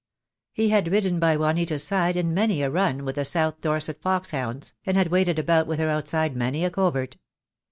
[0.51, 4.73] He had ridden by Juanita's side in many a run with the South Dorset foxhounds,
[4.83, 7.17] and had waited about with her outside many a covert.